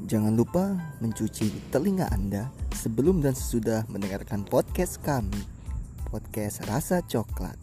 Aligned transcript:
Jangan 0.00 0.32
lupa 0.32 0.80
mencuci 1.04 1.68
telinga 1.68 2.08
Anda 2.08 2.48
sebelum 2.72 3.20
dan 3.20 3.36
sesudah 3.36 3.84
mendengarkan 3.92 4.48
podcast 4.48 4.96
kami, 5.04 5.44
podcast 6.08 6.64
Rasa 6.64 7.04
Coklat. 7.04 7.60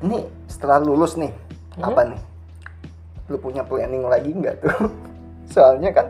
Ini 0.00 0.24
setelah 0.48 0.80
lulus 0.80 1.20
nih, 1.20 1.36
apa 1.84 2.16
nih? 2.16 2.20
Lu 3.28 3.36
punya 3.36 3.60
planning 3.60 4.08
lagi 4.08 4.32
nggak 4.32 4.56
tuh? 4.64 4.88
Soalnya 5.52 5.92
kan 5.92 6.08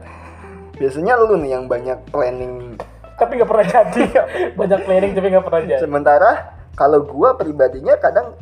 biasanya 0.79 1.19
lu 1.19 1.35
nih 1.43 1.59
yang 1.59 1.67
banyak 1.67 1.99
planning 2.15 2.79
tapi 3.23 3.33
nggak 3.35 3.47
pernah 3.47 3.67
jadi 3.67 4.03
banyak 4.59 4.81
planning 4.83 5.13
tapi 5.13 5.27
nggak 5.29 5.45
pernah 5.45 5.63
jadi 5.65 5.79
Sementara 5.79 6.31
kalau 6.73 7.01
gua 7.03 7.33
pribadinya 7.33 7.95
kadang 7.97 8.35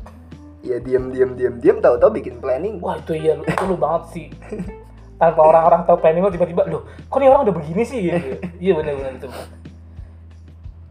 ya 0.61 0.77
diem 0.77 1.09
diem 1.09 1.31
diem 1.35 1.55
diem 1.57 1.77
tahu-tahu 1.79 2.11
bikin 2.15 2.37
planning. 2.37 2.79
wah 2.79 2.95
itu 2.95 3.13
iya 3.15 3.33
lu- 3.33 3.45
itu 3.45 3.63
lu 3.63 3.75
banget 3.75 4.03
sih 4.11 4.27
tanpa 5.17 5.41
orang-orang 5.43 5.85
tahu 5.85 5.97
planning 5.97 6.21
lu 6.21 6.31
tiba-tiba 6.31 6.65
loh 6.65 6.83
kok 7.03 7.17
nih 7.17 7.29
orang 7.29 7.45
udah 7.45 7.55
begini 7.55 7.83
sih 7.83 8.01
gitu. 8.03 8.17
iya 8.59 8.73
benar-benar 8.73 9.13
itu 9.15 9.29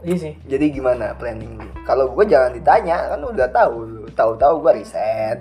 iya 0.02 0.16
sih 0.18 0.34
Jadi 0.44 0.66
gimana 0.72 1.12
planning 1.14 1.54
lu? 1.56 1.68
Kalau 1.84 2.08
gua 2.08 2.24
jangan 2.24 2.52
ditanya 2.52 3.10
kan 3.10 3.22
udah 3.22 3.48
tahu 3.48 3.76
lu. 3.84 4.04
Tahu-tahu 4.10 4.54
gua 4.60 4.72
riset. 4.72 5.40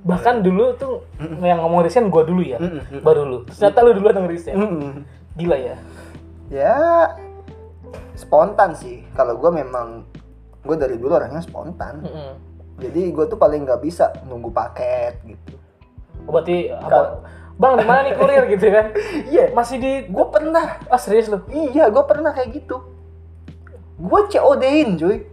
bahkan 0.00 0.38
dulu 0.38 0.70
tuh 0.72 1.02
yang 1.40 1.58
ngomong 1.58 1.82
resign 1.82 2.06
gua 2.06 2.22
dulu 2.22 2.38
ya 2.38 2.56
Mm, 2.56 2.78
mm, 2.78 3.00
baru 3.02 3.26
lu 3.26 3.38
ternyata 3.44 3.78
lu 3.82 3.90
duluan 3.92 4.14
yang 4.14 4.28
Mm. 4.54 5.02
gila 5.34 5.56
ya 5.58 5.76
Ya 6.46 6.78
spontan 8.16 8.74
sih. 8.74 9.04
Kalau 9.12 9.36
gua 9.36 9.52
memang 9.52 10.08
gua 10.64 10.76
dari 10.76 10.96
dulu 10.98 11.14
orangnya 11.14 11.44
spontan. 11.44 12.02
Mm-mm. 12.02 12.32
Jadi 12.80 13.12
gua 13.12 13.24
tuh 13.24 13.38
paling 13.38 13.62
nggak 13.62 13.80
bisa 13.80 14.10
nunggu 14.26 14.50
paket 14.50 15.20
gitu. 15.22 15.54
Oh, 16.26 16.34
berarti 16.34 16.72
apa 16.74 17.22
bang 17.56 17.72
di 17.80 17.84
mana 17.88 18.00
nih 18.04 18.14
kurir 18.18 18.42
gitu 18.52 18.66
kan 18.68 18.86
Iya, 19.32 19.44
masih 19.54 19.76
di 19.78 19.92
gua 20.10 20.28
pernah. 20.28 20.76
ah 20.90 21.00
serius 21.00 21.30
lu 21.30 21.40
Iya, 21.48 21.88
gue 21.88 22.02
pernah 22.04 22.34
kayak 22.34 22.52
gitu. 22.52 22.82
Gue 23.96 24.28
COD-in, 24.28 25.00
cuy. 25.00 25.24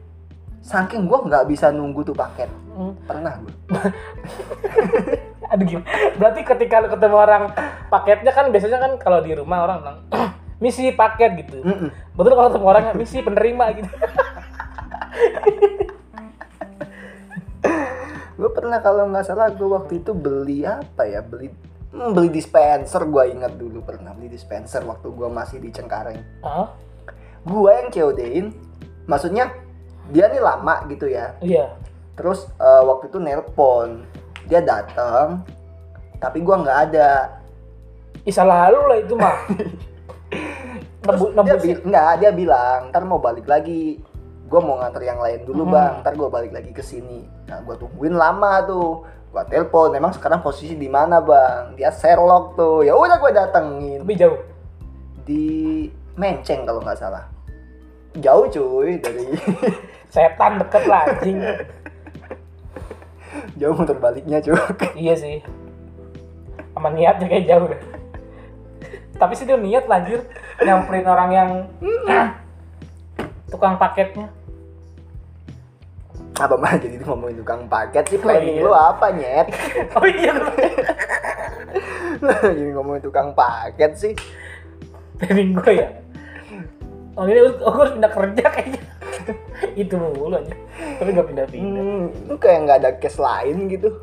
Saking 0.64 1.12
gue 1.12 1.20
nggak 1.28 1.52
bisa 1.52 1.68
nunggu 1.76 2.08
tuh 2.08 2.16
paket. 2.16 2.48
Hmm. 2.72 2.96
Pernah 3.04 3.44
gue. 3.44 3.54
Aduh 5.52 5.66
gimana? 5.68 5.88
Berarti 6.16 6.42
ketika 6.48 6.76
lu 6.80 6.88
ketemu 6.90 7.18
orang 7.20 7.44
paketnya 7.92 8.32
kan 8.32 8.46
biasanya 8.50 8.80
kan 8.80 8.92
kalau 8.98 9.20
di 9.20 9.36
rumah 9.36 9.68
orang 9.68 9.78
bilang 9.84 9.98
misi 10.64 10.96
paket 10.96 11.44
gitu. 11.44 11.60
Mm-mm. 11.60 11.92
Betul 12.16 12.40
kalau 12.40 12.48
ketemu 12.48 12.68
orangnya 12.72 12.96
misi 12.96 13.20
penerima 13.20 13.66
gitu. 13.76 13.92
Gue 18.40 18.50
pernah 18.50 18.80
kalau 18.80 19.12
nggak 19.12 19.28
salah 19.28 19.52
gue 19.52 19.68
waktu 19.68 20.00
itu 20.00 20.16
beli 20.16 20.64
apa 20.64 21.04
ya? 21.06 21.20
Beli 21.22 21.52
hmm, 21.92 22.16
beli 22.16 22.32
dispenser 22.32 23.06
gue 23.06 23.24
ingat 23.30 23.60
dulu 23.60 23.84
pernah 23.84 24.16
beli 24.16 24.32
dispenser 24.32 24.82
waktu 24.88 25.12
gue 25.12 25.28
masih 25.28 25.60
di 25.60 25.70
Cengkareng. 25.70 26.18
Hah? 26.42 26.72
Gue 27.44 27.72
yang 27.76 27.92
COD-in. 27.92 28.56
Maksudnya 29.06 29.52
dia 30.16 30.32
nih 30.32 30.40
lama 30.40 30.88
gitu 30.88 31.12
ya. 31.12 31.36
Iya. 31.44 31.76
Terus 32.16 32.48
eh, 32.58 32.84
waktu 32.88 33.12
itu 33.12 33.20
nelpon. 33.20 34.08
Dia 34.48 34.60
datang 34.64 35.44
tapi 36.24 36.40
gue 36.40 36.56
nggak 36.56 36.80
ada. 36.88 37.36
Ih 38.24 38.32
salah 38.32 38.72
lu 38.72 38.88
lah 38.88 38.98
itu 39.04 39.20
mah. 39.20 39.36
Nebu, 41.04 41.36
dia 41.36 41.76
enggak, 41.84 42.12
dia 42.24 42.32
bilang, 42.32 42.88
ntar 42.88 43.04
mau 43.04 43.20
balik 43.20 43.44
lagi. 43.44 44.00
Gue 44.48 44.60
mau 44.64 44.80
nganter 44.80 45.04
yang 45.04 45.20
lain 45.20 45.44
dulu 45.44 45.68
Hmm. 45.68 45.74
bang, 45.76 45.94
ntar 46.00 46.14
gue 46.16 46.30
balik 46.32 46.52
lagi 46.56 46.72
ke 46.72 46.80
sini. 46.80 47.28
Nah 47.52 47.60
gue 47.60 47.76
tungguin 47.76 48.16
lama 48.16 48.64
tuh. 48.64 49.04
Gue 49.34 49.44
telepon, 49.52 49.92
emang 49.98 50.16
sekarang 50.16 50.40
posisi 50.40 50.80
di 50.80 50.88
mana 50.88 51.20
bang? 51.20 51.76
Dia 51.76 51.92
Sherlock 51.92 52.56
tuh. 52.56 52.88
Ya 52.88 52.96
udah 52.96 53.20
gue 53.20 53.32
datengin 53.36 54.00
tapi 54.08 54.16
jauh. 54.16 54.40
di 55.24 55.88
Menceng 56.20 56.68
kalau 56.68 56.84
nggak 56.84 57.00
salah. 57.00 57.26
Jauh 58.20 58.46
cuy 58.52 59.00
dari 59.00 59.26
Setan 60.14 60.60
deket 60.60 60.84
lah 60.86 61.08
anjing. 61.10 61.40
jauh 63.60 63.74
muter 63.74 63.98
baliknya 63.98 64.38
cuy. 64.40 64.56
iya 65.04 65.16
sih. 65.18 65.40
Sama 66.76 66.92
niatnya 66.92 67.28
kayak 67.28 67.48
jauh 67.48 67.68
deh. 67.72 67.82
Tapi 69.18 69.34
sih 69.34 69.48
dia 69.48 69.58
niat 69.58 69.88
lanjut 69.88 70.22
nyamperin 70.60 71.08
orang 71.08 71.30
yang 71.32 71.50
tukang 73.50 73.78
paketnya. 73.78 74.30
Apa 76.34 76.58
mah 76.58 76.78
jadi 76.78 76.98
ngomongin 77.02 77.38
tukang 77.40 77.66
paket 77.66 78.10
sih 78.10 78.18
Oh, 78.18 78.24
planning 78.26 78.58
iya. 78.58 78.66
lu 78.66 78.74
apa 78.74 79.06
nyet? 79.10 79.48
Oh 79.98 80.06
iya. 80.06 80.34
jadi 82.58 82.70
ngomongin 82.74 83.02
tukang 83.02 83.34
paket 83.34 83.92
sih. 83.96 84.14
planning 85.14 85.54
gue 85.54 85.74
ya 85.78 85.88
oh 87.14 87.24
ini 87.24 87.40
oh, 87.40 87.54
gue 87.54 87.82
harus 87.86 87.94
pindah 87.96 88.12
kerja 88.12 88.44
kayaknya 88.50 88.82
itu 89.86 89.94
mulu 89.96 90.36
aja 90.36 90.52
tapi 90.98 91.10
gak 91.14 91.28
pindah-pindah 91.30 91.80
Hmm, 91.80 92.04
lu 92.28 92.36
kayak 92.36 92.60
nggak 92.66 92.78
ada 92.82 92.92
cash 92.98 93.22
lain 93.22 93.70
gitu. 93.70 93.94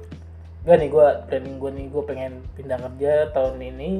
gak 0.62 0.77
nih 0.78 0.89
gue 0.89 1.06
planning 1.27 1.56
gue 1.59 1.71
nih 1.75 1.87
gue 1.91 2.03
pengen 2.06 2.33
pindah 2.55 2.78
kerja 2.78 3.12
tahun 3.34 3.59
ini 3.59 3.91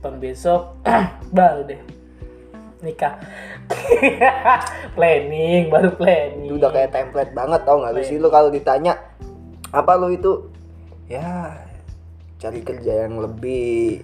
tahun 0.00 0.16
besok 0.18 0.80
baru 1.36 1.64
deh 1.68 2.00
nikah. 2.82 3.20
Planning 4.96 5.70
baru 5.70 5.92
planning. 5.94 6.48
Itu 6.48 6.56
udah 6.58 6.70
kayak 6.72 6.90
template 6.92 7.32
banget 7.36 7.60
tau 7.62 7.80
nggak 7.80 7.92
lu 7.94 8.02
sih? 8.02 8.16
Lu 8.18 8.28
kalau 8.32 8.48
ditanya 8.50 8.98
apa 9.70 9.92
lu 10.00 10.10
itu? 10.10 10.50
Ya 11.06 11.60
cari 12.40 12.64
kerja 12.64 13.06
yang 13.06 13.20
lebih 13.20 14.02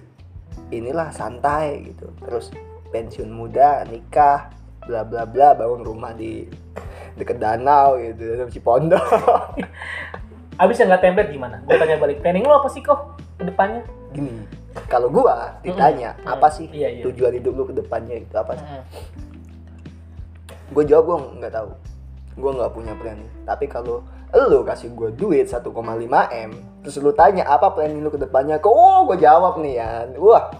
inilah 0.69 1.11
santai 1.11 1.91
gitu. 1.91 2.07
Terus 2.21 2.53
pensiun 2.93 3.27
muda 3.33 3.83
nikah 3.89 4.53
bla 4.87 5.03
bla 5.03 5.27
bla 5.27 5.51
bangun 5.51 5.83
rumah 5.83 6.15
di 6.15 6.47
deket 7.17 7.41
danau 7.41 7.99
gitu 7.99 8.47
Cipondo. 8.53 9.01
Abis 10.61 10.81
yang 10.81 10.89
gak 10.89 11.05
template 11.05 11.29
gimana? 11.29 11.61
Gue 11.69 11.77
tanya 11.77 12.01
balik 12.01 12.17
planning 12.21 12.41
lo 12.41 12.65
apa 12.65 12.69
sih 12.73 12.81
kok 12.81 13.21
ke 13.37 13.45
depannya? 13.45 13.85
Gini 14.09 14.66
kalau 14.85 15.09
gua 15.09 15.57
ditanya 15.59 16.13
Mm-mm. 16.15 16.33
apa 16.37 16.47
sih 16.47 16.69
Iya, 16.69 16.89
iya. 16.93 17.03
tujuan 17.09 17.33
hidup 17.33 17.53
lu 17.53 17.63
ke 17.65 17.73
depannya 17.73 18.21
itu 18.21 18.35
apa 18.37 18.53
sih? 18.53 18.67
Mm. 18.67 18.83
gue 20.67 20.83
jawab 20.83 21.03
gue 21.07 21.17
nggak 21.41 21.53
tahu. 21.53 21.69
Gue 22.37 22.51
nggak 22.53 22.71
punya 22.71 22.93
planning 22.93 23.31
tapi 23.43 23.65
kalau 23.65 24.05
lu 24.29 24.59
kasih 24.61 24.91
gue 24.91 25.09
duit 25.15 25.47
1,5 25.47 25.63
m 26.29 26.51
terus 26.83 26.99
lu 26.99 27.09
tanya 27.11 27.47
apa 27.47 27.71
planning 27.71 28.03
lu 28.03 28.11
ke 28.11 28.19
depannya? 28.19 28.59
Kok 28.59 28.69
oh 28.69 28.99
gue 29.07 29.17
jawab 29.17 29.57
nih 29.57 29.79
ya. 29.79 30.05
Wah 30.19 30.51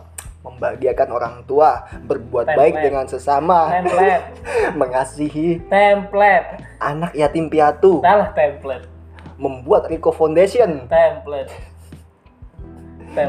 membahagiakan 0.42 1.10
orang 1.12 1.36
tua 1.44 1.84
berbuat 2.08 2.48
Template. 2.48 2.58
baik 2.58 2.76
dengan 2.80 3.06
sesama 3.06 3.68
template. 3.68 4.26
mengasihi 4.80 5.60
template. 5.68 6.64
anak 6.80 7.12
yatim 7.12 7.52
piatu 7.52 8.00
salah 8.00 8.32
template. 8.32 8.88
membuat 9.36 9.92
Rico 9.92 10.16
Foundation. 10.16 10.88
Template 10.88 11.52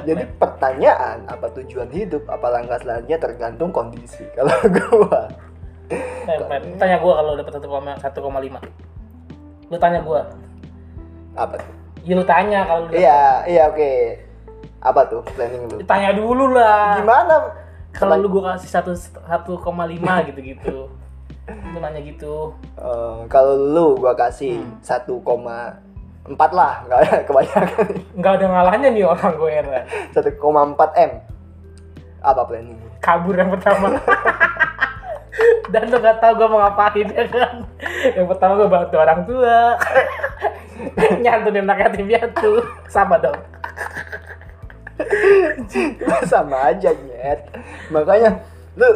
jadi 0.04 0.24
pertanyaan 0.36 1.16
apa 1.26 1.46
tujuan 1.60 1.88
hidup? 1.88 2.28
Apa 2.28 2.46
langkah 2.52 2.78
selanjutnya? 2.80 3.18
Tergantung 3.18 3.70
kondisi. 3.72 4.24
Kalau 4.36 4.52
gue 4.68 5.22
template 6.28 6.64
Lu 6.68 6.76
tanya 6.76 6.96
gue 7.00 7.12
kalau 7.16 7.32
dapat 7.32 7.52
1,1,5 7.64 8.60
lu 9.68 9.76
tanya 9.76 10.00
gue 10.00 10.20
apa 11.36 11.54
tuh? 11.60 11.72
Ya 12.04 12.12
lu 12.16 12.24
tanya 12.24 12.64
kalau 12.68 12.88
lu 12.88 12.92
iya 12.92 13.44
iya 13.48 13.62
oke. 13.68 13.92
Apa 14.84 15.00
tuh 15.06 15.24
planning 15.32 15.64
lu? 15.70 15.76
Tanya 15.84 16.10
dulu 16.12 16.56
lah. 16.56 16.98
Gimana? 17.00 17.34
Kalau 17.92 18.20
lu 18.20 18.28
gue 18.32 18.42
kasih 18.44 18.68
satu 18.68 18.92
1,5 18.92 20.28
gitu 20.28 20.40
gitu 20.44 20.76
lu 21.48 21.78
nanya 21.80 22.00
gitu. 22.04 22.52
Eh, 22.76 23.18
kalau 23.32 23.54
lu 23.56 23.86
gua 23.96 24.12
kasih 24.12 24.60
Hmm. 24.60 24.76
1,4 26.28 26.52
lah 26.52 26.84
nggak 26.84 26.98
ada 27.00 27.16
kebanyakan. 27.28 27.88
Nggak 28.18 28.32
ada 28.36 28.46
ngalahnya 28.52 28.88
nih 28.92 29.04
orang 29.08 29.32
gue 29.36 29.50
heran. 29.50 29.84
1,4 30.12 30.36
m. 31.08 31.10
Apa 32.20 32.42
planning? 32.44 32.80
Kabur 33.00 33.34
yang 33.38 33.48
pertama. 33.48 33.96
Dan 35.72 35.92
lu 35.92 36.00
gak 36.02 36.18
tau 36.18 36.34
gue 36.34 36.48
mau 36.50 36.58
ngapain 36.64 37.06
ya 37.06 37.24
kan? 37.30 37.62
Yang 38.16 38.26
pertama 38.34 38.52
gue 38.58 38.68
bantu 38.68 38.96
orang 38.98 39.20
tua. 39.22 39.76
Nyantunin 41.22 41.62
anak 41.68 41.78
yatim 41.86 42.10
piatu. 42.10 42.58
Sama 42.90 43.20
dong. 43.22 43.38
Sama 46.26 46.74
aja 46.74 46.90
nyet. 46.90 47.40
Makanya 47.92 48.42
lu 48.74 48.88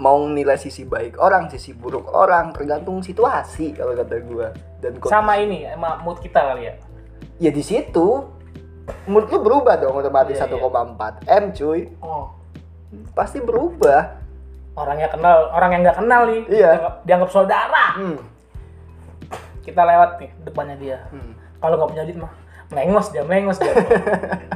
mau 0.00 0.16
nilai 0.24 0.56
sisi 0.56 0.88
baik 0.88 1.20
orang 1.20 1.52
sisi 1.52 1.76
buruk 1.76 2.08
orang 2.08 2.56
tergantung 2.56 3.04
situasi 3.04 3.76
kalau 3.76 3.92
kata 3.92 4.16
gua. 4.24 4.48
Dan 4.80 4.96
kok 4.96 5.12
sama 5.12 5.36
ini 5.36 5.68
emang 5.68 6.00
mood 6.00 6.16
kita 6.24 6.40
kali 6.40 6.72
ya? 6.72 6.74
Ya 7.36 7.50
di 7.52 7.60
situ. 7.60 8.24
Mood 9.06 9.28
lu 9.30 9.38
berubah 9.44 9.78
dong 9.78 10.00
otomatis 10.00 10.34
Iya, 10.34 10.50
iya. 10.50 10.56
1,4 10.56 11.28
m 11.28 11.44
cuy. 11.52 11.80
Oh. 12.00 12.32
Pasti 13.12 13.38
berubah. 13.44 14.18
Orangnya 14.74 15.12
kenal 15.12 15.52
orang 15.52 15.70
yang 15.76 15.82
nggak 15.84 15.98
kenal 16.00 16.20
nih 16.26 16.42
Iya. 16.48 16.70
dianggap, 16.74 16.94
dianggap 17.04 17.30
saudara. 17.30 17.86
Hmm. 18.00 18.18
kita 19.60 19.84
lewat 19.84 20.18
nih 20.18 20.30
depannya 20.42 20.76
dia. 20.80 20.98
Hmm. 21.12 21.36
kalau 21.60 21.76
nggak 21.76 21.90
punya 21.92 22.04
duit 22.08 22.18
mah 22.18 22.32
melengos 22.72 23.06
dia 23.12 23.22
melengos 23.22 23.60
dia. 23.60 23.76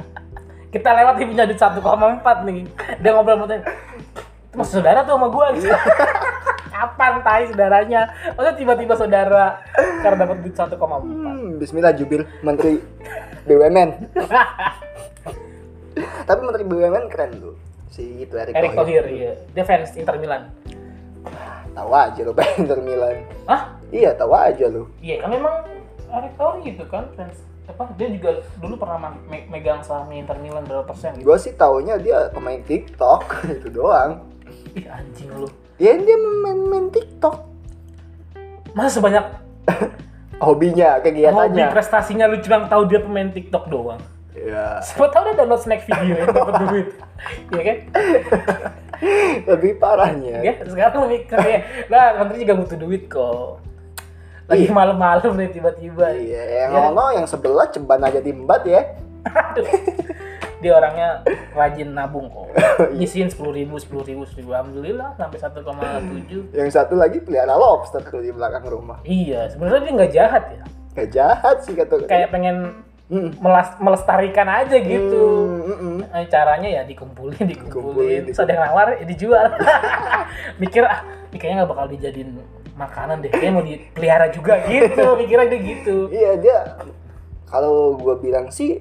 Kita 0.75 0.91
lewat 0.91 1.21
dia 1.21 1.27
punya 1.29 1.45
duit 1.47 1.61
1,4 1.61 1.79
nih. 2.51 2.67
Dia 2.99 3.11
ngobrol 3.15 3.47
sama 3.47 3.47
masih 4.55 4.73
saudara 4.79 5.03
tuh 5.03 5.15
sama 5.15 5.29
gua 5.29 5.47
gitu 5.53 5.69
kapan 6.75 7.15
tai 7.21 7.47
saudaranya 7.47 8.03
maksudnya 8.29 8.55
tiba-tiba 8.55 8.95
saudara 8.95 9.63
karena 10.01 10.17
dapat 10.21 10.37
duit 10.41 10.55
1,4 10.55 10.75
Hmm, 10.75 11.49
Bismillah 11.57 11.93
Jubil 11.93 12.27
Menteri 12.41 12.83
BUMN. 13.45 13.91
Tapi 16.25 16.41
Menteri 16.41 16.65
BUMN 16.65 17.05
keren 17.07 17.31
tuh. 17.39 17.55
Si 17.89 18.03
itu 18.19 18.35
Erick, 18.35 18.57
Erick 18.57 18.75
Thohir. 18.75 19.03
Thohir 19.03 19.15
iya 19.15 19.33
dia 19.49 19.63
fans 19.63 19.95
Inter 19.95 20.19
Milan 20.19 20.51
Tahu 21.71 21.91
aja 21.91 22.21
lo 22.21 22.33
pengen 22.33 22.55
Inter 22.67 22.81
Milan. 22.81 23.17
Hah? 23.45 23.71
Iya, 23.89 24.11
tahu 24.13 24.35
aja 24.35 24.67
lo. 24.67 24.91
Iya 24.99 25.23
kan 25.23 25.31
memang 25.31 25.55
Erick 26.11 26.35
Thohir 26.35 26.61
gitu 26.65 26.83
kan 26.89 27.07
fans 27.15 27.39
apa 27.65 27.89
dia 27.97 28.11
juga 28.11 28.31
dulu 28.59 28.77
pernah 28.77 28.99
me- 29.25 29.49
megang 29.49 29.81
saham 29.81 30.11
Inter 30.11 30.37
Milan 30.37 30.63
berapa 30.65 30.85
persen 30.85 31.17
gitu 31.17 31.25
Gue 31.25 31.39
sih 31.39 31.55
taunya 31.55 31.97
dia 31.97 32.29
pemain 32.29 32.59
TikTok 32.61 33.25
itu 33.49 33.69
doang. 33.71 34.21
Ih 34.75 34.87
anjing 34.87 35.31
lu 35.31 35.49
Ya 35.75 35.91
dia 35.95 36.15
main, 36.15 36.61
main 36.65 36.87
TikTok. 36.89 37.35
masa 38.73 38.99
sebanyak 38.99 39.27
Hobinya, 40.37 40.99
hobi 40.99 41.03
kegiatannya. 41.15 41.67
prestasinya 41.71 42.27
lu 42.27 42.39
cuma 42.39 42.67
tahu 42.67 42.83
dia 42.85 42.99
pemain 42.99 43.29
TikTok 43.29 43.67
doang 43.67 44.03
Ya, 44.35 44.83
siapa 44.83 45.09
tahu 45.09 45.23
dia 45.25 45.35
download 45.37 45.63
snack 45.63 45.83
video 45.85 46.15
yang 46.17 46.29
dapat 46.29 46.55
duit 46.65 46.87
Iya 47.51 47.63
kan 47.63 47.77
lebih 49.51 49.73
parahnya. 49.77 50.37
ya 50.41 50.53
sekarang 50.65 51.07
lebih 51.07 51.21
kayak 51.29 51.61
nah 51.87 52.19
menteri 52.19 52.43
juga 52.43 52.55
butuh 52.57 52.79
duit 52.79 53.03
kok 53.07 53.59
lagi 54.45 54.69
Iya. 54.69 54.73
malam-malam 54.73 55.33
nih 55.35 55.51
tiba-tiba 55.51 56.07
Iya, 56.13 56.43
yang 56.67 56.71
Ya. 56.71 57.15
yang 57.15 57.25
sebelah 57.25 57.65
ceban 57.67 58.01
aja 58.01 58.21
diembat 58.21 58.63
ya. 58.65 58.83
Aduh. 59.25 59.65
Dia 60.65 60.73
orangnya 60.73 61.21
rajin 61.53 61.93
nabung 61.93 62.33
kok. 62.33 62.49
Nyisihin 62.99 63.29
sepuluh 63.29 63.53
ribu 63.53 63.77
sepuluh 63.77 64.01
ribu 64.09 64.25
sepuluh 64.25 64.41
ribu. 64.41 64.51
Alhamdulillah 64.57 65.09
sampai 65.21 65.37
1,7 65.37 66.57
Yang 66.57 66.71
satu 66.73 66.97
lagi 66.97 67.21
pelihara 67.21 67.53
lobster 67.53 68.01
tuh 68.01 68.25
di 68.25 68.33
belakang 68.33 68.65
rumah. 68.65 69.05
iya 69.05 69.45
sebenarnya 69.53 69.85
dia 69.85 69.93
nggak 69.93 70.13
jahat 70.17 70.45
ya. 70.49 70.65
Gak 70.95 71.09
jahat 71.11 71.57
sih 71.67 71.75
kata 71.77 72.07
kayak 72.09 72.31
pengen 72.33 72.81
melas- 73.43 73.77
melestarikan 73.77 74.49
aja 74.49 74.77
gitu. 74.81 75.23
Hmm. 75.69 76.01
Eh, 76.09 76.27
caranya 76.33 76.69
ya 76.71 76.83
dikumpulin 76.89 77.45
dikumpulin. 77.45 77.69
Dikumpulin, 77.69 78.21
terus 78.31 78.41
ada 78.41 78.53
yang 78.57 78.65
nawar 78.65 78.89
ya 78.97 79.05
dijual. 79.05 79.45
Mikir 80.63 80.83
ah 80.89 81.05
ini 81.29 81.37
kayaknya 81.37 81.57
nggak 81.63 81.71
bakal 81.75 81.87
dijadiin 81.91 82.31
makanan 82.75 83.17
deh. 83.21 83.31
Kayaknya 83.31 83.53
mau 83.53 83.65
dipelihara 83.67 84.27
juga 84.33 84.55
gitu. 84.65 85.05
Mikirnya 85.21 85.47
dia 85.53 85.61
gitu. 85.61 85.97
Iya 86.09 86.33
dia 86.41 86.59
kalau 87.45 87.95
gua 88.01 88.19
bilang 88.19 88.49
sih 88.51 88.81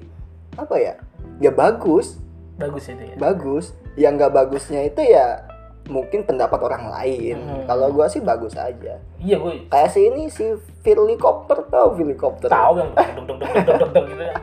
apa 0.54 0.74
ya? 0.78 0.94
Ya 1.38 1.50
bagus, 1.50 2.18
bagus 2.54 2.86
itu 2.86 3.02
ya 3.02 3.16
bagus. 3.16 3.74
Yang 3.94 4.12
nggak 4.18 4.32
bagusnya 4.32 4.80
itu 4.84 5.00
ya 5.02 5.42
mungkin 5.84 6.24
pendapat 6.24 6.56
orang 6.58 6.88
lain. 6.88 7.36
Hmm. 7.36 7.64
Kalau 7.66 7.92
gua 7.92 8.08
sih 8.08 8.18
bagus 8.18 8.56
aja. 8.56 8.96
iya 9.18 9.36
gue 9.36 9.68
Kayak 9.68 9.90
si 9.90 10.00
ini 10.02 10.28
si 10.28 10.44
Helicopter 10.80 11.68
tau 11.68 11.92
Helicopter. 11.92 12.48
tahu 12.48 12.80
yang 12.80 12.90
deg 12.92 13.08
deg 13.14 13.36
deg 13.36 13.52
deg 13.52 13.64
deg 13.68 13.90
deg 13.92 14.04
gitu 14.08 14.24
ya 14.24 14.36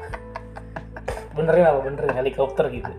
benerin 1.32 1.64
apa 1.64 1.80
benerin 1.82 2.12
helikopter 2.12 2.68
gitu 2.68 2.92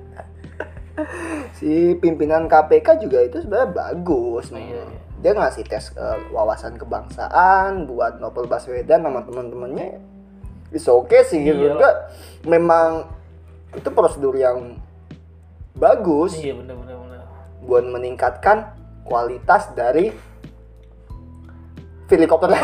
Si 1.56 1.96
pimpinan 1.96 2.48
KPK 2.48 3.00
juga 3.00 3.24
itu 3.24 3.40
sebenarnya 3.40 3.70
bagus. 3.72 4.52
Oh, 4.52 4.60
iya, 4.60 4.84
iya. 4.84 5.00
Dia 5.22 5.32
ngasih 5.32 5.64
tes 5.64 5.88
eh, 5.94 6.18
wawasan 6.28 6.76
kebangsaan 6.76 7.86
buat 7.86 8.20
Novel 8.20 8.44
Baswedan 8.44 9.00
sama 9.00 9.24
teman-temannya. 9.24 10.02
It's 10.68 10.84
okay 10.84 11.24
sih 11.24 11.40
gitu. 11.40 11.76
Iya. 11.76 12.12
Memang 12.44 13.08
itu 13.72 13.88
prosedur 13.88 14.36
yang 14.36 14.76
bagus 15.72 16.36
iya 16.38 16.52
bener 16.52 16.76
bener 16.76 16.96
bener 16.96 17.20
buat 17.64 17.84
meningkatkan 17.86 18.74
kualitas 19.02 19.70
dari 19.74 20.12
helikopter. 22.12 22.52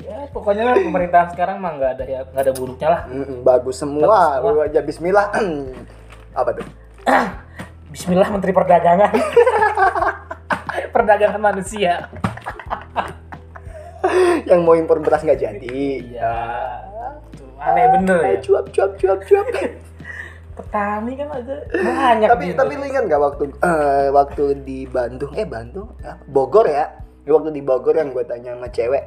ya 0.00 0.24
pokoknya 0.32 0.72
pemerintahan 0.72 1.28
sekarang 1.36 1.60
mah 1.60 1.76
nggak 1.76 1.90
ada 2.00 2.04
ya 2.08 2.20
nggak 2.32 2.44
ada 2.48 2.52
buruknya 2.56 2.88
lah 2.88 3.00
Mm, 3.12 3.44
bagus 3.44 3.76
semua. 3.76 4.08
Bagus 4.08 4.40
semua. 4.40 4.64
Aja 4.64 4.80
Bismillah. 4.80 5.26
Apa 6.40 6.50
tuh? 6.56 6.66
Bismillah 7.92 8.28
Menteri 8.32 8.52
Perdagangan 8.52 9.12
perdagangan 10.94 11.40
manusia 11.40 12.08
Yang 14.48 14.60
mau 14.64 14.72
impor 14.72 15.04
beras 15.04 15.20
nggak 15.20 15.40
jadi. 15.40 15.76
iya 16.00 16.32
Tuh, 16.80 16.87
aneh 17.58 17.86
bener 17.92 18.18
ya? 18.18 18.36
cuap 18.40 18.66
cuap 18.70 18.92
cuap 18.96 19.20
cuap. 19.22 19.46
petani 20.58 21.14
kan 21.14 21.28
ada 21.30 21.54
banyak 21.70 22.28
tapi 22.28 22.44
gitu. 22.50 22.58
tapi 22.58 22.72
lu 22.74 22.84
ingat 22.84 23.04
nggak 23.06 23.22
waktu 23.22 23.42
eh, 23.52 24.06
waktu 24.10 24.44
di 24.62 24.78
Bandung? 24.86 25.30
Eh 25.34 25.46
Bandung? 25.46 25.94
Ya, 26.02 26.18
Bogor 26.26 26.66
ya? 26.66 26.98
Waktu 27.22 27.52
di 27.52 27.62
Bogor 27.62 27.94
yang 27.94 28.10
gue 28.10 28.24
tanya 28.24 28.58
sama 28.58 28.66
cewek. 28.66 29.04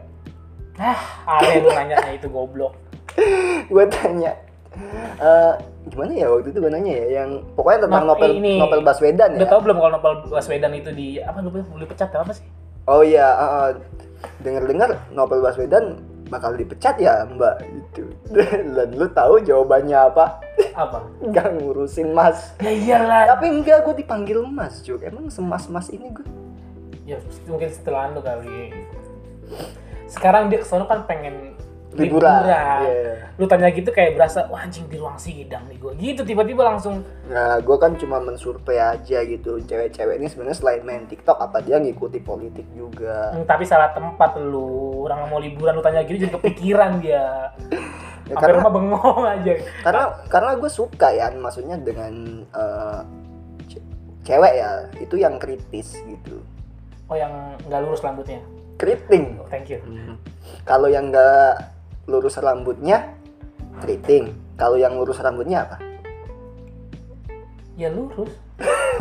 Ah 0.80 0.96
aneh 1.28 1.60
lu 1.60 1.70
nanya 1.70 2.00
itu 2.10 2.28
goblok. 2.28 2.72
Gue 3.68 3.84
tanya 3.92 4.32
eh, 5.20 5.54
gimana 5.84 6.12
ya 6.16 6.32
waktu 6.32 6.56
itu 6.56 6.64
gue 6.64 6.72
nanya 6.72 6.94
ya? 6.96 7.08
Yang 7.20 7.30
pokoknya 7.54 7.80
tentang 7.84 8.04
Nah, 8.08 8.10
novel 8.16 8.32
ini- 8.40 8.56
novel 8.56 8.82
Baswedan 8.82 9.30
udah 9.36 9.44
ya? 9.44 9.52
tau 9.52 9.60
belum 9.60 9.78
kalau 9.84 9.92
Novel 9.92 10.14
Baswedan 10.32 10.72
itu 10.72 10.90
di 10.96 11.08
apa 11.20 11.44
lu 11.44 11.52
boleh 11.52 11.84
pecat 11.84 12.16
apa 12.16 12.32
sih? 12.32 12.48
Oh 12.88 13.04
iya 13.04 13.28
dengar 14.40 14.64
dengar 14.64 14.90
novel 15.12 15.44
Baswedan 15.44 16.00
bakal 16.32 16.56
dipecat 16.56 16.96
ya 16.96 17.28
mbak. 17.28 17.60
Gitu 17.68 18.08
dan 18.76 18.90
lu 18.96 19.06
tahu 19.12 19.44
jawabannya 19.44 20.00
apa? 20.00 20.40
Apa? 20.72 21.04
Nggak 21.28 21.60
ngurusin 21.60 22.16
mas. 22.16 22.56
Ya 22.64 22.72
iyalah. 22.72 23.36
Tapi 23.36 23.52
enggak 23.52 23.84
gue 23.84 24.00
dipanggil 24.00 24.40
mas 24.48 24.80
cuy 24.80 24.96
emang 25.04 25.28
semas 25.28 25.68
mas 25.68 25.92
ini 25.92 26.08
gue 26.16 26.26
ya 27.06 27.18
mungkin 27.50 27.70
setelah 27.70 28.14
lu 28.14 28.22
kali. 28.24 28.72
Sekarang 30.08 30.48
dia 30.48 30.64
kesono 30.64 30.88
kan 30.88 31.04
pengen 31.08 31.56
Liburan, 31.92 32.42
iya. 32.88 33.14
lu 33.36 33.44
tanya 33.52 33.68
gitu 33.68 33.92
kayak 33.92 34.16
berasa 34.16 34.48
wah 34.48 34.64
anjing 34.64 34.88
di 34.88 34.96
ruang 34.96 35.20
sidang 35.20 35.68
nih 35.68 35.76
gue 35.76 35.92
gitu 36.00 36.22
tiba-tiba 36.24 36.64
langsung. 36.64 37.04
Nah, 37.28 37.60
gue 37.60 37.76
kan 37.76 38.00
cuma 38.00 38.24
mensurvei 38.24 38.80
aja 38.80 39.20
gitu 39.28 39.60
cewek-cewek 39.60 40.16
ini 40.16 40.32
sebenarnya 40.32 40.56
selain 40.56 40.82
main 40.88 41.04
TikTok 41.04 41.36
apa 41.36 41.60
dia 41.60 41.84
ngikuti 41.84 42.24
politik 42.24 42.64
juga. 42.72 43.36
"Hmm, 43.36 43.44
tapi 43.44 43.68
salah 43.68 43.92
tempat 43.92 44.40
lu. 44.40 45.04
Orang 45.04 45.28
mau 45.28 45.44
liburan 45.44 45.76
lu 45.76 45.84
tanya 45.84 46.08
gitu 46.08 46.24
jadi 46.24 46.32
kepikiran 46.32 47.04
dia. 47.04 47.52
Ya, 48.22 48.40
sampai 48.40 48.48
karena 48.48 48.60
rumah 48.64 48.72
bengong 48.72 49.24
aja. 49.28 49.54
Karena 49.84 50.04
karena 50.32 50.52
gue 50.56 50.72
suka 50.72 51.08
ya, 51.12 51.28
maksudnya 51.36 51.76
dengan 51.76 52.46
ce- 53.68 53.84
cewek 54.24 54.54
ya 54.56 54.70
itu 55.04 55.20
yang 55.20 55.36
kritis 55.36 56.00
gitu, 56.08 56.40
oh 57.12 57.18
yang 57.20 57.60
nggak 57.68 57.82
lurus 57.84 58.00
rambutnya? 58.00 58.40
Keriting. 58.80 59.36
oh, 59.36 59.48
thank 59.52 59.68
you. 59.68 59.84
Kalau 60.64 60.88
yang 60.88 61.12
nggak 61.12 61.81
lurus 62.12 62.36
rambutnya 62.38 63.16
keriting. 63.80 64.36
Kalau 64.54 64.76
yang 64.76 65.00
lurus 65.00 65.18
rambutnya 65.18 65.64
apa? 65.66 65.78
ya 67.80 67.90
lurus 67.90 68.30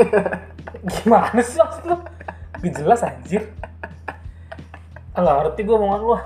gimana 0.96 1.36
sih 1.42 1.58
maksud 1.60 1.84
lu 1.84 1.96
Gak 2.60 2.72
jelas 2.80 3.04
anjir 3.04 3.42
ah 5.12 5.20
nggak 5.20 5.36
ngerti 5.36 5.60
gue 5.68 5.74
omongan 5.74 6.00
lu 6.00 6.12
ah. 6.14 6.22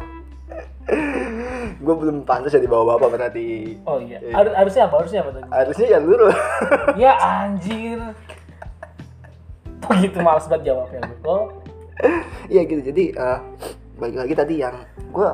gue 1.74 1.94
belum 1.98 2.22
pantas 2.22 2.52
jadi 2.52 2.68
bawa 2.68 2.94
bapak 2.94 3.16
berarti. 3.16 3.74
oh 3.82 3.98
iya 3.98 4.22
Iya. 4.22 4.30
Har- 4.36 4.54
harusnya 4.54 4.82
apa 4.86 4.94
harusnya 5.02 5.20
apa 5.24 5.30
tadi 5.34 5.48
Harusnya 5.50 5.86
ya 5.88 5.98
lurus. 5.98 6.36
ya 7.02 7.12
anjir 7.18 7.98
begitu 9.84 10.18
males 10.20 10.46
banget 10.46 10.62
jawabnya 10.70 11.00
lu 11.10 11.16
oh 11.26 11.44
Iya 12.46 12.60
gitu 12.68 12.80
jadi 12.92 13.04
eh, 13.18 13.38
balik 13.98 14.16
lagi 14.20 14.34
tadi 14.36 14.54
yang 14.62 14.76
gue 15.10 15.28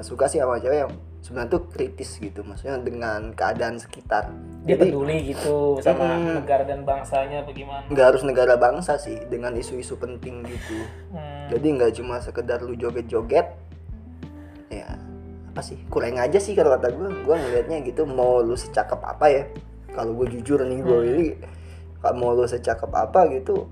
suka 0.00 0.26
sih 0.26 0.38
sama 0.38 0.58
cewek 0.58 0.86
yang 0.86 0.92
sebenarnya 1.24 1.56
tuh 1.56 1.62
kritis 1.72 2.20
gitu 2.20 2.44
maksudnya 2.44 2.76
dengan 2.84 3.32
keadaan 3.32 3.80
sekitar. 3.80 4.28
Dia 4.68 4.76
jadi 4.76 4.92
peduli 4.92 5.16
gitu 5.32 5.80
sama 5.80 6.04
Mm-mm. 6.20 6.44
negara 6.44 6.64
dan 6.68 6.84
bangsanya 6.84 7.44
bagaimana 7.48 7.84
nggak 7.88 8.06
harus 8.12 8.22
negara 8.24 8.54
bangsa 8.60 9.00
sih 9.00 9.16
dengan 9.32 9.56
isu-isu 9.56 9.96
penting 9.96 10.44
gitu. 10.44 10.76
Hmm, 11.12 11.48
jadi 11.48 11.66
nggak 11.80 11.92
cuma 11.96 12.20
sekedar 12.20 12.60
lu 12.60 12.76
joget-joget 12.76 13.48
ya 14.68 14.88
apa 15.54 15.60
sih 15.62 15.78
kurang 15.86 16.18
aja 16.18 16.36
sih 16.36 16.52
kalau 16.52 16.74
kata 16.76 16.92
gue 16.92 17.08
gue 17.24 17.34
ngelihatnya 17.38 17.78
gitu 17.86 18.04
mau 18.04 18.44
lu 18.44 18.56
secakep 18.58 19.00
apa 19.00 19.26
ya? 19.32 19.42
Kalau 19.94 20.12
gue 20.18 20.26
jujur 20.28 20.60
nih 20.60 20.80
gue 20.82 20.98
Hmm. 20.98 21.10
ini 21.14 21.26
kalau 22.04 22.16
mau 22.20 22.30
lu 22.36 22.44
secakep 22.44 22.90
apa 22.92 23.32
gitu 23.32 23.64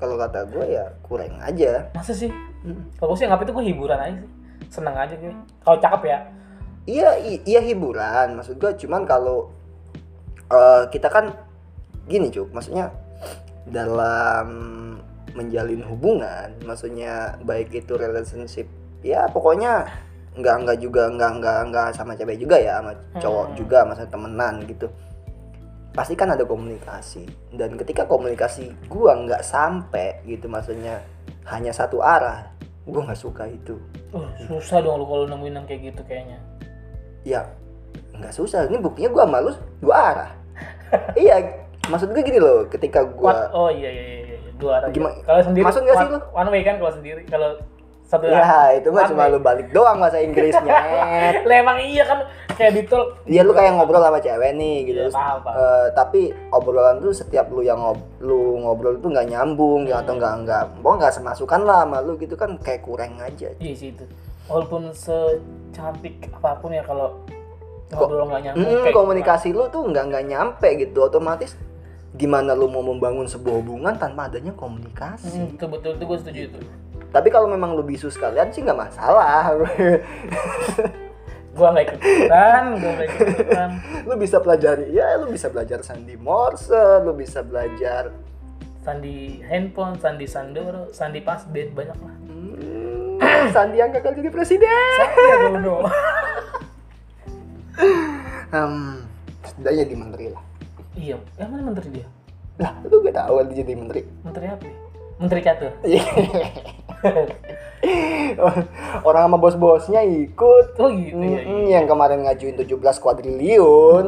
kalau 0.00 0.16
kata 0.16 0.48
gue 0.48 0.64
ya 0.80 0.84
kurang 1.04 1.36
aja. 1.44 1.92
Masa 1.92 2.16
sih? 2.16 2.32
Hmm. 2.64 2.88
kalau 2.96 3.12
gue 3.12 3.18
sih 3.20 3.26
anggap 3.28 3.44
itu 3.44 3.52
gue 3.52 3.64
hiburan 3.68 4.00
aja 4.00 4.16
sih 4.16 4.30
seneng 4.76 4.92
aja 4.92 5.16
gitu 5.16 5.32
kalau 5.64 5.80
cakep 5.80 6.02
ya? 6.04 6.18
Iya, 6.86 7.10
iya 7.42 7.60
hiburan. 7.64 8.36
Maksud 8.36 8.60
gua 8.60 8.76
cuman 8.76 9.02
kalau 9.02 9.50
eh, 10.46 10.82
kita 10.92 11.08
kan 11.10 11.34
gini 12.06 12.30
cuk, 12.30 12.54
maksudnya 12.54 12.94
dalam 13.66 14.48
menjalin 15.34 15.82
hubungan, 15.84 16.54
maksudnya 16.64 17.36
baik 17.42 17.74
itu 17.74 17.92
relationship 17.92 18.70
ya 19.04 19.28
pokoknya 19.28 19.84
nggak 20.36 20.56
nggak 20.64 20.78
juga 20.80 21.08
nggak 21.12 21.32
nggak 21.40 21.60
nggak 21.72 21.88
sama 21.92 22.16
cewek 22.16 22.40
juga 22.40 22.56
ya 22.56 22.80
sama 22.80 22.92
cowok 23.20 23.46
Hmm. 23.50 23.56
juga 23.56 23.78
masa 23.84 24.04
temenan 24.06 24.62
gitu. 24.64 24.86
Pasti 25.92 26.12
kan 26.12 26.28
ada 26.32 26.44
komunikasi. 26.44 27.24
Dan 27.52 27.74
ketika 27.76 28.04
komunikasi 28.06 28.72
gua 28.86 29.16
nggak 29.16 29.42
sampai 29.42 30.22
gitu 30.24 30.46
maksudnya 30.46 31.02
hanya 31.50 31.72
satu 31.74 32.00
arah 32.00 32.55
gua 32.86 33.02
nggak 33.04 33.18
suka 33.18 33.44
itu 33.46 33.74
Uh, 34.10 34.24
susah 34.40 34.80
dong 34.80 35.02
kalau 35.02 35.26
nemuin 35.26 35.54
yang 35.54 35.66
kayak 35.66 35.80
gitu 35.86 36.00
kayaknya. 36.04 36.38
ya 37.22 37.42
nggak 38.12 38.30
susah 38.30 38.64
ini 38.64 38.78
buktinya 38.78 39.10
gua 39.10 39.22
sama 39.24 39.38
lu 39.40 39.52
dua 39.78 39.96
arah 40.06 40.30
iya 41.18 41.36
maksud 41.84 42.08
gue 42.08 42.22
gini 42.22 42.38
loh 42.38 42.64
ketika 42.66 43.02
gua 43.04 43.50
Oh 43.52 43.68
iya 43.68 43.86
iya 43.86 44.04
iya, 44.04 44.18
iya. 44.24 44.36
dua 44.56 44.80
arah. 44.80 44.88
Gimana- 44.88 45.18
Kalau 45.20 45.42
sendiri 45.42 45.64
Maksud 45.64 45.82
nggak 45.82 45.96
sih 45.96 46.08
lu? 46.08 46.18
one 46.32 46.48
way 46.48 46.62
kan 46.62 46.74
kalau 46.76 46.92
sendiri 46.92 47.20
kalau 47.24 47.50
satu 48.06 48.30
ya 48.30 48.78
itu 48.78 48.86
mah 48.94 49.02
cuma 49.10 49.26
lu 49.26 49.42
balik 49.42 49.74
doang 49.74 49.98
bahasa 49.98 50.22
Inggrisnya 50.22 50.62
Lah 51.48 51.56
emang 51.58 51.82
iya 51.82 52.06
kan 52.06 52.22
kayak 52.54 52.72
di 52.72 52.82
tol. 52.86 53.18
Iya 53.26 53.42
lu 53.42 53.50
kayak 53.50 53.74
ngobrol 53.74 53.98
sama 53.98 54.22
cewek 54.22 54.54
nih 54.54 54.76
gitu. 54.86 55.00
Paham, 55.10 55.42
paham. 55.42 55.58
eh, 55.58 55.86
tapi 55.92 56.20
obrolan 56.48 57.02
tuh 57.02 57.10
setiap 57.10 57.50
lu 57.50 57.60
yang 57.60 57.82
ngob 57.82 57.98
lu 58.22 58.62
ngobrol 58.62 58.94
tuh 58.96 59.10
nggak 59.10 59.26
nyambung 59.26 59.84
ya 59.84 60.00
atau 60.00 60.14
nggak 60.14 60.34
nggak 60.46 60.62
pokoknya 60.80 60.98
nggak 61.02 61.14
semasukan 61.18 61.60
lah 61.66 61.78
sama 61.82 61.98
lu 62.00 62.14
gitu 62.16 62.34
kan 62.38 62.54
kayak 62.62 62.86
kurang 62.86 63.18
aja. 63.18 63.50
Iya 63.58 63.74
sih 63.74 63.90
itu. 63.90 64.06
Walaupun 64.46 64.94
secantik 64.94 66.30
apa 66.32 66.62
pun 66.62 66.70
ya 66.70 66.86
kalau 66.86 67.18
ngobrol 67.90 68.30
nggak 68.30 68.42
nyambung 68.46 68.70
Hmm, 68.70 68.94
komunikasi 68.94 69.48
lu 69.50 69.66
tuh 69.68 69.82
nggak 69.82 70.04
nggak 70.10 70.24
nyampe 70.26 70.68
gitu 70.78 70.98
otomatis 71.02 71.58
gimana 72.14 72.54
lu 72.54 72.64
mau 72.66 72.80
membangun 72.80 73.28
sebuah 73.28 73.60
hubungan 73.60 73.92
tanpa 73.98 74.30
adanya 74.30 74.54
komunikasi. 74.54 75.36
Hmm, 75.36 75.52
betul 75.52 75.68
betul 75.74 75.90
itu 75.92 76.04
gue 76.06 76.18
setuju 76.22 76.40
itu. 76.48 76.60
Tapi 77.14 77.28
kalau 77.30 77.48
memang 77.48 77.74
lu 77.74 77.82
bisu 77.86 78.10
sekalian 78.10 78.50
sih 78.52 78.62
nggak 78.62 78.78
masalah. 78.78 79.52
Gua 81.56 81.72
nggak 81.72 81.84
ikut 81.88 82.00
ikutan, 82.04 82.62
gua 82.76 82.90
nggak 83.00 83.08
ikut 83.08 83.28
ikutan. 83.32 83.70
lu 84.04 84.14
bisa 84.20 84.36
pelajari 84.44 84.92
ya 84.92 85.16
lu 85.16 85.32
bisa 85.32 85.48
belajar 85.48 85.80
sandi 85.80 86.12
Morse, 86.20 87.00
lu 87.00 87.16
bisa 87.16 87.40
belajar 87.40 88.12
Sandi 88.86 89.42
handphone, 89.42 89.98
Sandi 89.98 90.30
Sandoro, 90.30 90.94
Sandi 90.94 91.18
Pasbed 91.18 91.74
banyak 91.74 91.98
lah. 91.98 92.14
hmm, 92.22 93.50
sandi 93.50 93.82
yang 93.82 93.90
gagal 93.90 94.14
jadi 94.14 94.30
presiden. 94.30 94.70
Saya 94.94 95.48
Uno. 95.58 95.82
Hmm, 98.54 99.02
setidaknya 99.42 99.84
di 99.90 99.96
menteri 99.98 100.24
lah. 100.30 100.44
iya, 100.94 101.18
yang 101.34 101.50
mana 101.50 101.66
menteri 101.66 101.98
dia? 101.98 102.06
Lah, 102.62 102.78
lu 102.86 103.02
gak 103.02 103.18
tahu 103.18 103.42
dia 103.50 103.66
jadi 103.66 103.74
menteri. 103.74 104.00
Menteri 104.22 104.46
apa? 104.54 104.64
ya? 104.70 104.76
Menteri 105.18 105.40
catur. 105.42 105.72
Orang 109.06 109.22
sama 109.28 109.38
bos-bosnya 109.38 110.02
ikut. 110.02 110.74
Oh 110.80 110.90
gitu 110.90 111.22
ya. 111.22 111.40
Mm-mm, 111.46 111.70
yang 111.70 111.86
kemarin 111.86 112.26
ngajuin 112.26 112.58
17 112.58 113.02
kuadriliun. 113.02 114.06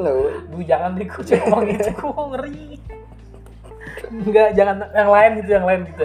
Bu 0.50 0.58
jangan 0.66 0.98
deh 0.98 1.06
gue 1.06 1.22
ngomong 1.22 1.62
gitu, 1.70 1.90
gue 1.94 2.24
ngeri. 2.34 2.62
Enggak, 4.08 4.56
jangan 4.56 4.88
yang 4.94 5.10
lain 5.12 5.30
gitu, 5.42 5.50
yang 5.52 5.66
lain 5.66 5.80
gitu. 5.86 6.02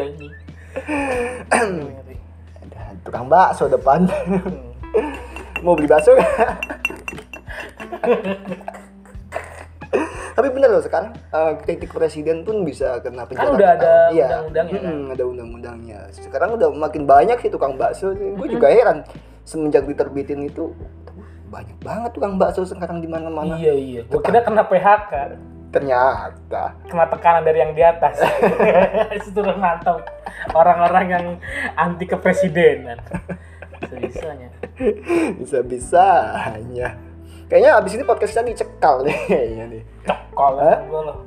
Ngeri. 1.50 2.18
Ada 2.62 2.82
tukang 3.04 3.28
bakso 3.28 3.68
depan. 3.72 4.08
Hmm. 4.08 4.62
Mau 5.66 5.74
beli 5.74 5.88
bakso? 5.88 6.12
Tapi 10.34 10.48
bener 10.50 10.70
loh 10.74 10.82
sekarang 10.82 11.14
eh, 11.14 11.54
kritik 11.62 11.94
presiden 11.94 12.42
pun 12.42 12.66
bisa 12.66 12.98
kena 13.06 13.30
penjara. 13.30 13.46
Kan 13.46 13.56
udah 13.56 13.70
ada. 13.78 13.94
Iya. 14.10 14.26
undang-undangnya, 14.26 14.80
kan? 14.82 14.94
Mm-mm, 14.94 15.14
ada 15.14 15.24
undang-undangnya. 15.30 16.00
Sekarang 16.14 16.50
udah 16.58 16.68
makin 16.74 17.04
banyak 17.06 17.38
sih 17.42 17.50
tukang 17.54 17.78
bakso. 17.78 18.12
Gue 18.14 18.48
juga 18.50 18.74
heran 18.74 19.06
semenjak 19.46 19.86
diterbitin 19.86 20.50
itu 20.50 20.74
banyak 21.54 21.78
banget 21.86 22.12
tukang 22.18 22.42
bakso 22.42 22.66
sekarang 22.66 22.98
di 22.98 23.10
mana-mana. 23.10 23.62
Iya 23.62 23.74
iya. 23.78 24.02
Gue 24.10 24.22
kira 24.26 24.42
kena 24.42 24.66
PHK, 24.66 25.38
Ternyata 25.74 26.78
kena 26.86 27.06
tekanan 27.10 27.42
dari 27.42 27.58
yang 27.66 27.74
di 27.74 27.82
atas. 27.82 28.22
Itu 29.18 29.34
turun 29.34 29.58
mantap. 29.58 30.06
Orang-orang 30.54 31.06
yang 31.10 31.26
anti 31.74 32.06
kepresidenan. 32.06 33.02
Bisa-bisanya. 33.82 34.50
bisa-bisanya. 35.42 37.13
Kayaknya 37.46 37.72
abis 37.78 37.92
ini 37.94 38.04
podcastnya 38.04 38.44
dicekal 38.46 39.04
nih 39.04 39.18
kayaknya 39.28 39.66
nih. 39.74 39.84
Gue 40.88 41.02
loh. 41.02 41.18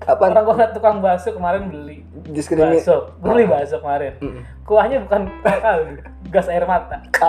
Apa? 0.00 0.32
Orang 0.32 0.44
gue 0.44 0.54
ngeliat 0.56 0.72
tukang 0.72 0.96
bakso 0.98 1.28
kemarin 1.30 1.68
beli 1.68 2.00
Diskriminasi. 2.26 2.80
bakso. 2.82 2.96
Beli 3.20 3.44
bakso 3.44 3.76
kemarin. 3.78 4.16
Mm-mm. 4.18 4.42
Kuahnya 4.64 5.04
bukan 5.04 5.28
kali, 5.42 6.00
gas 6.32 6.48
air 6.48 6.64
mata. 6.64 7.04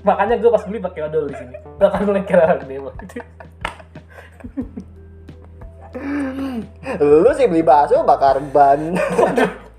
Makanya 0.00 0.36
gue 0.36 0.50
pas 0.50 0.64
beli 0.66 0.80
pakai 0.80 1.06
odol 1.06 1.30
di 1.30 1.36
sini. 1.38 1.54
Bahkan 1.78 2.00
mulai 2.02 2.24
kira 2.26 2.50
orang 2.50 2.66
dewa. 2.66 2.90
Lu 6.98 7.30
sih 7.32 7.46
beli 7.46 7.62
bakso 7.62 8.02
bakar 8.02 8.42
ban. 8.50 8.96